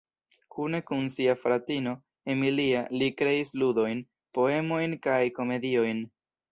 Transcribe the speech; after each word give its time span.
Kune 0.53 0.77
kun 0.87 1.03
sia 1.15 1.35
fratino, 1.41 1.93
Emilia, 2.35 2.81
li 2.97 3.13
kreis 3.21 3.55
ludojn, 3.65 4.05
poemojn 4.39 5.01
kaj 5.07 5.25
komediojn. 5.39 6.07